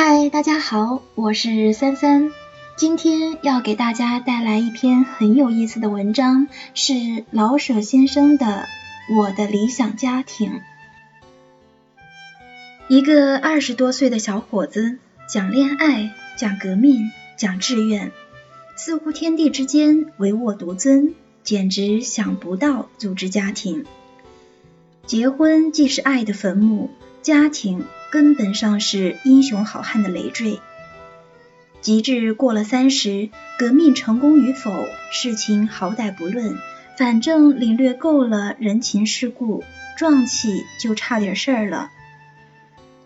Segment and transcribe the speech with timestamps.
[0.00, 2.30] 嗨大家好，我是三三，
[2.76, 8.46] 今天要给大家带来一篇很有意思的文章，是老舍先生的
[9.16, 10.52] 《我的理想家庭》。
[12.86, 14.98] 一个二十多岁的小伙子，
[15.28, 18.12] 讲恋爱，讲革命，讲志愿，
[18.76, 23.84] 似乎天地之间唯我独尊，简直想不到组织家庭。
[25.06, 26.88] 结婚既是爱的坟墓，
[27.22, 30.60] 家庭根本上是英雄好汉的累赘。
[31.80, 36.58] 及至过了三十，革命成功与否，事情好歹不论，
[36.96, 39.62] 反正领略够了人情世故，
[39.96, 41.90] 壮气就差点事儿了。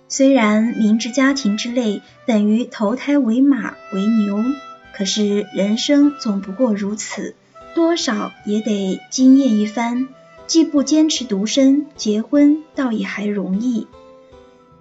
[0.09, 4.43] 虽然明知家庭之累等于投胎为马为牛，
[4.95, 7.35] 可是人生总不过如此，
[7.75, 10.09] 多少也得经验一番。
[10.47, 13.87] 既不坚持独身，结婚倒也还容易。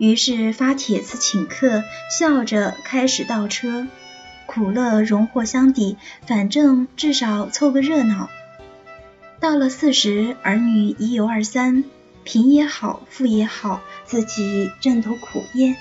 [0.01, 3.85] 于是发帖子请客，笑着开始倒车，
[4.47, 8.27] 苦乐荣获相抵，反正至少凑个热闹。
[9.39, 11.83] 到了四十，儿女已有二三，
[12.23, 15.75] 贫也好，富也好，自己挣头苦咽。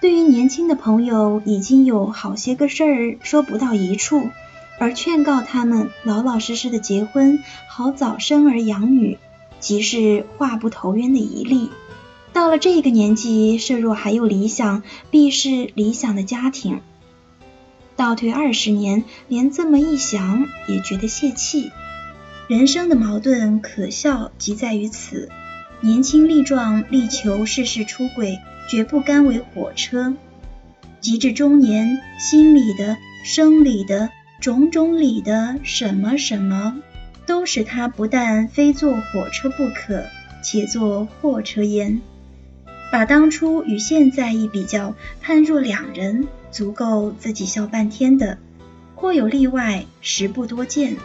[0.00, 4.30] 对于年轻的朋友，已经有好些个事儿说不到一处。
[4.78, 7.38] 而劝告他们老老实实的结婚，
[7.68, 9.18] 好早生儿养女，
[9.58, 11.68] 即是话不投缘的一例。
[12.32, 16.80] 到了这个年纪，设若还有理想，必是理想的家庭。
[17.96, 21.70] 倒退二十年，连这么一想也觉得泄气。
[22.48, 25.28] 人生的矛盾可笑，即在于此：
[25.80, 28.38] 年轻力壮，力求事事出轨，
[28.68, 30.14] 绝不甘为火车；
[31.00, 34.10] 及至中年，心理的、生理的。
[34.40, 36.80] 种种里的什么什么，
[37.26, 40.04] 都使他不但非坐火车不可，
[40.42, 42.00] 且坐货车焉。
[42.90, 48.38] 把当初与现在一比较，判若两人，足够自己笑半天的。
[48.94, 50.96] 或有例外，实不多见。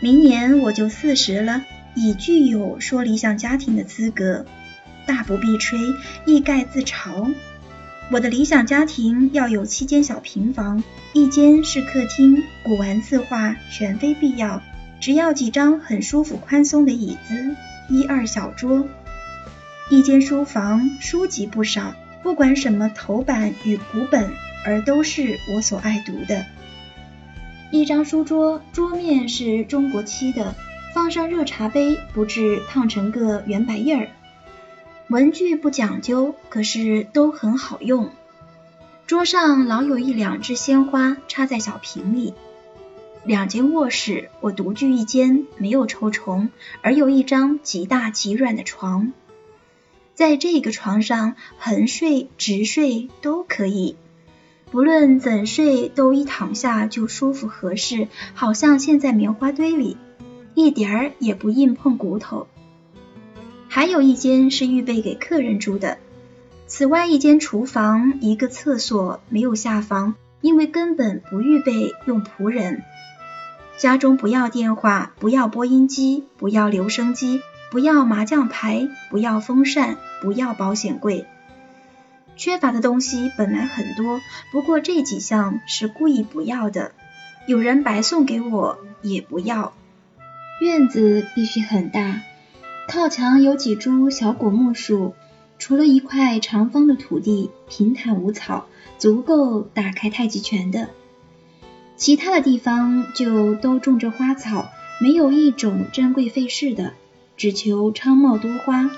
[0.00, 1.62] 明年我就四十了，
[1.94, 4.46] 已具有说理想家庭的资格，
[5.06, 5.78] 大不必吹，
[6.24, 7.32] 一概自嘲。
[8.10, 10.82] 我的理想家庭要有七间小平房，
[11.12, 14.62] 一间是客厅，古玩字画全非必要，
[14.98, 17.54] 只要几张很舒服宽松的椅子，
[17.90, 18.88] 一二小桌。
[19.90, 24.30] 一间书房，书籍不少，不管什么头版与古本，
[24.66, 26.44] 而都是我所爱读的。
[27.70, 30.54] 一张书桌，桌面是中国漆的，
[30.92, 34.08] 放上热茶杯，不至烫成个圆白印儿。
[35.08, 38.10] 文具不讲究，可是都很好用。
[39.06, 42.34] 桌上老有一两枝鲜花插在小瓶里。
[43.24, 46.50] 两间卧室，我独居一间，没有抽虫，
[46.82, 49.14] 而有一张极大极软的床。
[50.18, 53.94] 在这个床上，横睡直睡都可以，
[54.72, 59.96] 不论怎睡，都一躺下就舒服合适，好像陷在棉花堆里，
[60.56, 62.48] 一点儿也不硬碰骨头。
[63.68, 65.98] 还有一间是预备给客人住的，
[66.66, 72.82] 此外一间厨房，一个厕所，没有下房，因为根本不预备用仆人。
[73.76, 77.40] 家中不要电话，不要播音机，不要留声机，
[77.70, 81.26] 不要麻将牌，不要风扇，不要保险柜。
[82.36, 84.20] 缺乏的东西本来很多，
[84.52, 86.92] 不过这几项是故意不要的。
[87.46, 89.72] 有人白送给我也不要。
[90.60, 92.22] 院子必须很大。
[92.88, 95.14] 靠墙有几株小果木树，
[95.58, 98.66] 除了一块长方的土地，平坦无草，
[98.98, 100.88] 足够打开太极拳的。
[101.96, 104.70] 其他的地方就都种着花草，
[105.00, 106.94] 没有一种珍贵费事的，
[107.38, 108.90] 只求昌茂多花。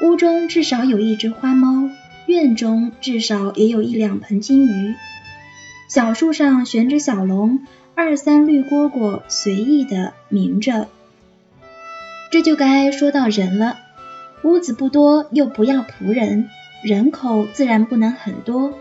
[0.00, 1.90] 屋中至少有一只花猫，
[2.26, 4.94] 院中至少也有一两盆金鱼。
[5.88, 7.60] 小树上悬着小龙，
[7.94, 10.88] 二三绿蝈蝈随意的鸣着。
[12.30, 13.78] 这就该说到人了，
[14.42, 16.48] 屋子不多，又不要仆人，
[16.82, 18.74] 人口自然不能很多，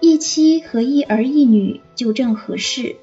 [0.00, 2.96] 一妻和一儿一女就正合适。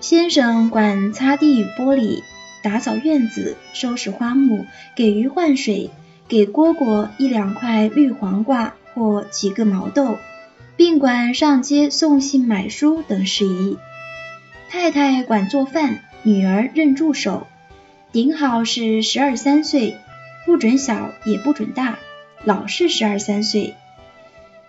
[0.00, 2.22] 先生管擦地与玻璃，
[2.64, 4.64] 打扫院子，收拾花木，
[4.96, 5.90] 给鱼换水，
[6.28, 10.16] 给蝈蝈一两块绿黄瓜或几个毛豆，
[10.74, 13.76] 并管上街送信买书等事宜。
[14.70, 17.46] 太太管做饭，女儿任助手。
[18.12, 19.98] 顶好是十二三岁，
[20.46, 21.98] 不准小也不准大，
[22.44, 23.74] 老是十二三岁。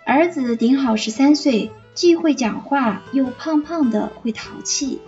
[0.03, 4.99] 儿子顶好十三岁，既会讲话，又胖胖的，会淘气。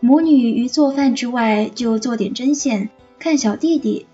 [0.00, 4.06] 母女于做饭之外，就做点针线，看小弟弟。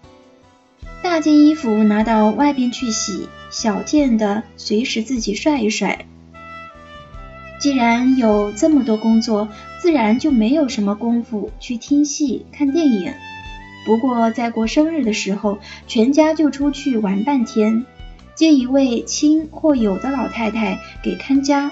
[1.02, 6.06] 大件衣服拿到外边去洗，小件的随时自己帅一帅。
[7.60, 9.48] 既然有这么多工作，
[9.78, 13.12] 自然就没有什么功夫去听戏、看电影。
[13.86, 17.84] 不过在过生日的时候，全家就出去玩半天，
[18.34, 21.70] 接一位亲或友的老太太给看家。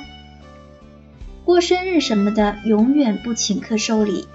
[1.45, 4.27] 过生日什么的，永远不请客收礼。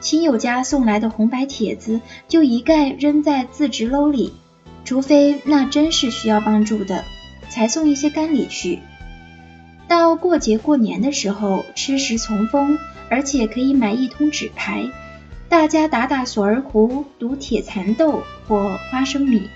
[0.00, 4.32] 亲友家送来的红白帖子，就一概扔在自执篓里，
[4.84, 7.04] 除非那真是需要帮助的，
[7.48, 8.80] 才送一些干礼去。
[9.86, 12.78] 到过节过年的时候，吃食从丰，
[13.08, 14.90] 而且可以买一通纸牌，
[15.48, 19.48] 大家打打锁儿胡、赌铁蚕豆或花生米。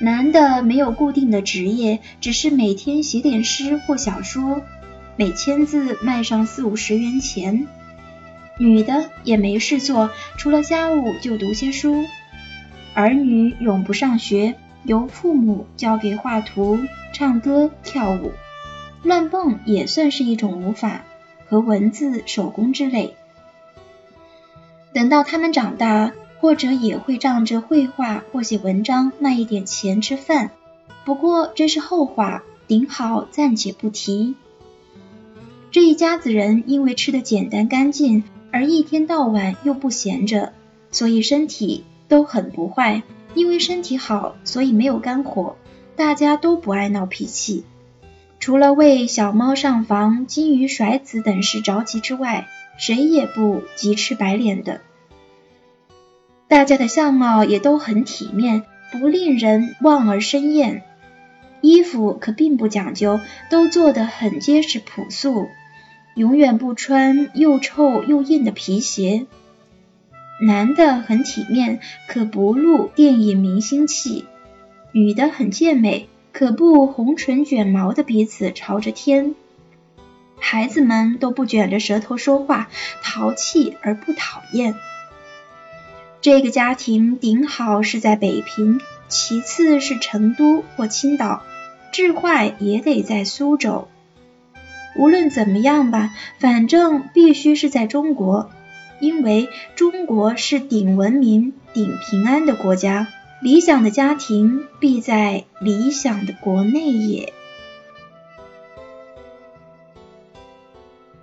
[0.00, 4.62] 男的没有固定的职业，只是每天写点诗或小说。
[5.16, 7.68] 每千字卖上四五十元钱，
[8.58, 12.04] 女的也没事做，除了家务就读些书。
[12.94, 14.54] 儿女永不上学，
[14.84, 16.78] 由父母教给画图、
[17.12, 18.32] 唱歌、跳舞，
[19.02, 21.02] 乱蹦也算是一种舞法
[21.46, 23.14] 和文字手工之类。
[24.94, 30.50] 等到他们长大，或者也会仗着绘画或写文章卖一点钱吃饭，
[31.04, 34.36] 不过这是后话，顶好暂且不提。
[35.72, 40.52] 这一家子人因为吃的简单干净，而一天到晚又不闲着，
[40.90, 43.02] 所以身体都很不坏。
[43.34, 45.56] 因为身体好，所以没有肝火，
[45.96, 47.64] 大家都不爱闹脾气。
[48.38, 54.82] 除了为小猫上房、金鱼甩子等事着急之外，谁也不急吃白脸的。
[56.48, 60.82] 大家的相貌也都很体面，不令人望而生厌。
[61.62, 65.48] 衣服可并不讲究，都做得很结实朴素。
[66.14, 69.26] 永远不穿又臭又硬的皮鞋。
[70.44, 74.24] 男的很体面，可不露电影明星气；
[74.92, 79.34] 女的很健美，可不红唇卷毛的鼻子朝着天。
[80.38, 82.68] 孩子们都不卷着舌头说话，
[83.02, 84.74] 淘气而不讨厌。
[86.20, 91.42] 这个家庭顶好是在北平，其次是成都或青岛，
[91.92, 93.88] 至坏也得在苏州。
[94.94, 98.50] 无论怎么样吧，反正必须是在中国，
[99.00, 103.08] 因为中国是顶文明、顶平安的国家。
[103.40, 107.32] 理想的家庭必在理想的国内也。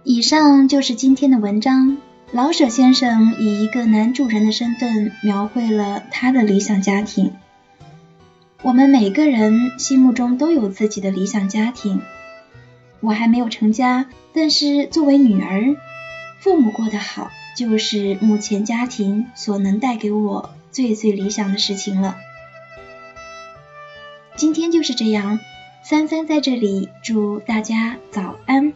[0.03, 1.97] 以上就是今天的文章。
[2.31, 7.31] 老舍先生以一个男主人的身份描绘了他的理想家庭。
[8.61, 12.01] 我们每个人心目中都有自己的理想家庭。
[13.01, 15.75] 我还没有成家，但是作为女儿，
[16.39, 22.17] 父母过得好，就是目前家庭所能带给我最最理想的事情了。
[24.35, 25.39] 今天就是这样，
[25.83, 28.73] 三三在这里祝大家早安。